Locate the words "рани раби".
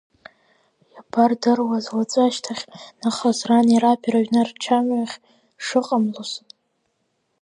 3.49-4.11